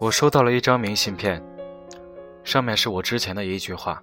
[0.00, 1.44] 我收到了一张明信片，
[2.42, 4.02] 上面是我之前的一句话：“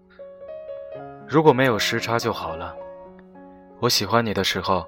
[1.27, 2.75] 如果没有时差就好了。
[3.80, 4.85] 我喜欢你的时候，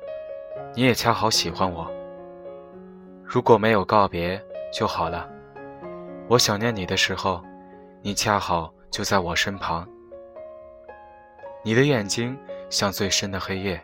[0.76, 1.92] 你也恰好喜欢我。
[3.26, 4.40] 如果没有告别
[4.72, 5.28] 就好了。
[6.28, 7.44] 我想念你的时候，
[8.04, 9.90] 你恰好就在我身旁。
[11.64, 12.38] 你的眼睛
[12.70, 13.84] 像最深的黑夜，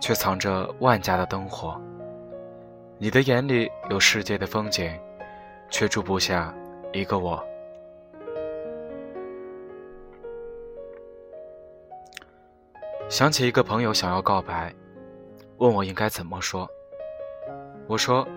[0.00, 1.78] 却藏着万家的灯火。
[2.96, 4.90] 你的眼里有世界的风景。”
[5.70, 6.54] 却住不下
[6.92, 7.42] 一个我。
[13.08, 14.70] 想起一个朋友想要告白，
[15.56, 16.68] 问我应该怎么说。
[17.86, 18.28] 我说：“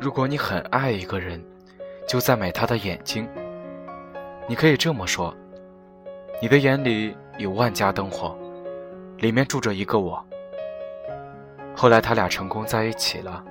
[0.00, 1.40] 如果你很爱一个人，
[2.08, 3.28] 就赞美他的眼睛。
[4.48, 5.32] 你可以这么说：
[6.42, 8.36] 你的眼里有万家灯火，
[9.18, 10.24] 里面住着一个我。”
[11.76, 13.44] 后来他俩成功在一起了，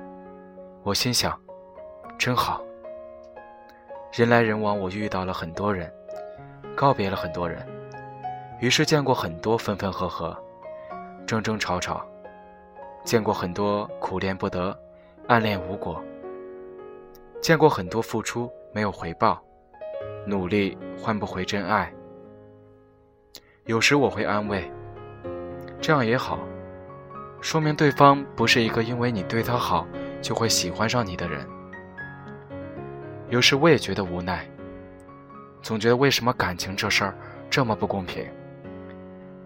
[0.84, 1.40] 我心想：
[2.18, 2.62] 真好。
[4.16, 5.92] 人来人往，我遇到了很多人，
[6.76, 7.66] 告别了很多人，
[8.60, 10.38] 于是见过很多分分合合、
[11.26, 12.06] 争争吵吵，
[13.04, 14.80] 见过很多苦恋不得、
[15.28, 16.00] 暗恋无果，
[17.42, 19.44] 见过很多付出没有回报、
[20.28, 21.92] 努力换不回真爱。
[23.66, 24.72] 有时我会安慰，
[25.82, 26.38] 这样也好，
[27.42, 29.88] 说明对方不是一个因为你对他好
[30.22, 31.44] 就会喜欢上你的人。
[33.34, 34.48] 有时我也觉得无奈，
[35.64, 37.18] 总觉得为什么感情这事儿
[37.50, 38.24] 这么不公平。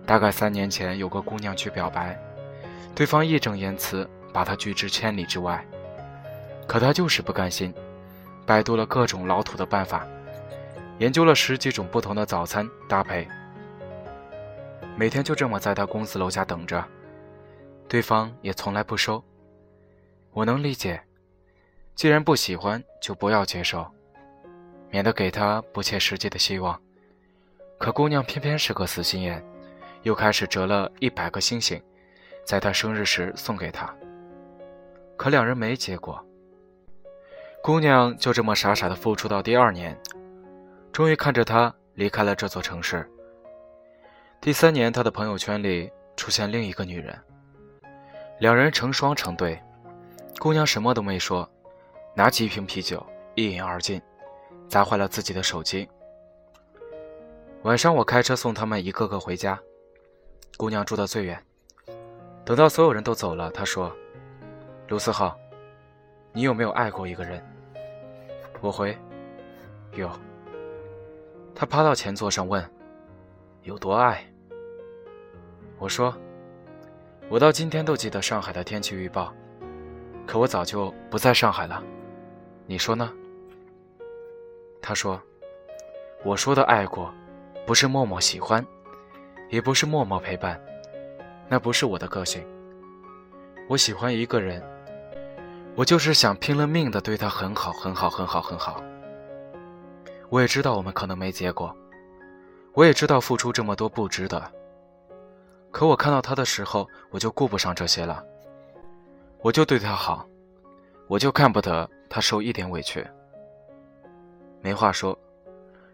[0.06, 2.20] 大概三年前，有个姑娘去表白，
[2.94, 5.66] 对方义正言辞把她拒之千里之外，
[6.68, 7.74] 可她就是不甘心，
[8.46, 10.06] 百度了各种老土的办法，
[10.98, 13.26] 研究了十几种不同的早餐搭配，
[14.98, 16.84] 每天就这么在她公司楼下等着，
[17.88, 19.24] 对方也从来不收。
[20.34, 21.07] 我能理解。
[21.98, 23.84] 既然不喜欢，就不要接受，
[24.92, 26.80] 免得给他不切实际的希望。
[27.80, 29.44] 可姑娘偏偏是个死心眼，
[30.04, 31.82] 又开始折了一百个星星，
[32.46, 33.92] 在他生日时送给他。
[35.18, 36.24] 可两人没结果。
[37.64, 40.00] 姑娘就这么傻傻的付出到第二年，
[40.92, 43.10] 终于看着他离开了这座城市。
[44.40, 47.20] 第三年，他的朋友圈里出现另一个女人，
[48.38, 49.60] 两人成双成对，
[50.38, 51.50] 姑娘什么都没说。
[52.18, 53.06] 拿起一瓶啤酒，
[53.36, 54.02] 一饮而尽，
[54.68, 55.88] 砸坏了自己的手机。
[57.62, 59.62] 晚上我开车送他们一个个回家，
[60.58, 61.40] 姑娘住的最远。
[62.44, 63.96] 等到所有人都走了，她说
[64.90, 65.38] ：“卢思浩，
[66.34, 67.40] 你有没有爱过一个人？”
[68.62, 68.98] 我回
[69.94, 70.10] ：“有。”
[71.54, 72.68] 她趴到前座上问
[73.62, 74.26] ：“有多爱？”
[75.78, 76.18] 我说
[77.30, 79.32] ：“我到今天都记得上海的天气预报，
[80.26, 81.84] 可我早就不在上海了。”
[82.70, 83.14] 你说呢？
[84.82, 85.22] 他说
[86.26, 87.14] ：“我说的爱过，
[87.66, 88.66] 不是默默喜欢，
[89.50, 90.62] 也不是默默陪伴，
[91.48, 92.46] 那不是我的个性。
[93.70, 94.62] 我喜欢一个人，
[95.76, 98.84] 我就是想拼了命的对他很好，很好，很好，很好。
[100.28, 101.74] 我也知道我们可能没结果，
[102.74, 104.44] 我也知道付出这么多不值得。
[105.72, 108.22] 可我看到他的时候，我就顾不上这些了，
[109.40, 110.28] 我就对他好，
[111.08, 113.06] 我就看不得。”他受一点委屈，
[114.62, 115.18] 没话说，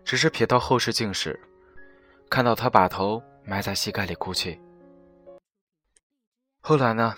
[0.04, 1.40] 只是瞥到后视镜时，
[2.30, 4.60] 看到他把头埋在膝盖里哭泣。
[6.62, 7.16] 后来呢？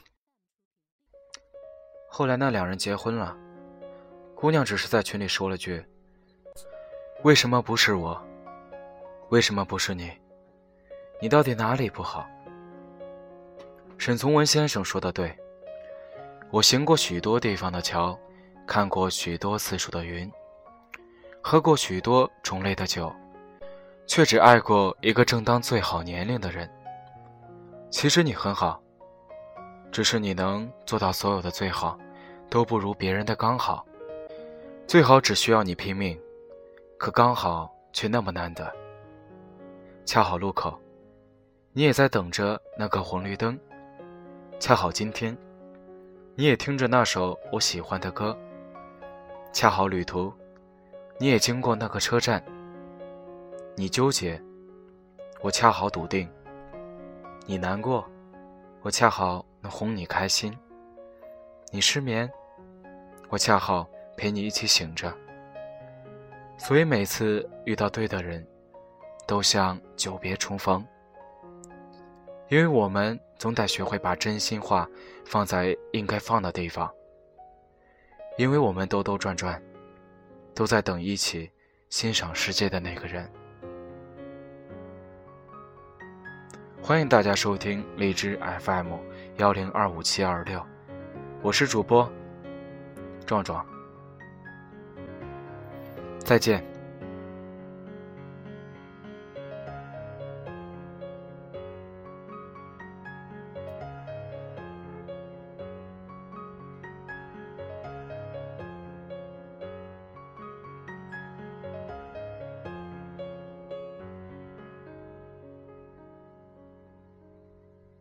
[2.07, 3.37] 后来那两人结婚了，
[4.33, 5.85] 姑娘只是在群里说了句
[7.23, 8.19] ：“为什么不是我？
[9.29, 10.11] 为什么不是你？
[11.21, 12.25] 你到底哪里不好？”
[13.97, 15.37] 沈从文先生说的对，
[16.51, 18.17] 我行过许多地方的桥。
[18.67, 20.31] 看过许多次数的云，
[21.41, 23.13] 喝过许多种类的酒，
[24.07, 26.69] 却只爱过一个正当最好年龄的人。
[27.91, 28.81] 其实你很好，
[29.91, 31.97] 只是你能做到所有的最好，
[32.49, 33.85] 都不如别人的刚好。
[34.87, 36.19] 最好只需要你拼命，
[36.97, 38.71] 可刚好却那么难得。
[40.05, 40.77] 恰好路口，
[41.71, 43.57] 你也在等着那个红绿灯。
[44.59, 45.37] 恰好今天，
[46.35, 48.37] 你也听着那首我喜欢的歌。
[49.55, 50.33] 恰好旅途，
[51.17, 52.43] 你也经过那个车站。
[53.73, 54.37] 你纠结，
[55.41, 56.27] 我恰好笃定；
[57.45, 58.05] 你难过，
[58.81, 60.51] 我恰好能哄你开心；
[61.71, 62.29] 你失眠，
[63.29, 63.87] 我恰好
[64.17, 65.09] 陪你一起醒着。
[66.57, 68.45] 所以每次遇到对的人，
[69.25, 70.85] 都像久别重逢。
[72.49, 74.85] 因为我们总得学会把真心话
[75.25, 76.93] 放在应该放的地方。
[78.37, 79.61] 因为我们兜兜转转，
[80.53, 81.49] 都在等一起
[81.89, 83.29] 欣赏世界的那个人。
[86.81, 88.97] 欢迎大家收听荔枝 FM
[89.37, 90.61] 幺零二五七二六，
[91.41, 92.11] 我是主播
[93.25, 93.65] 壮壮，
[96.19, 96.74] 再见。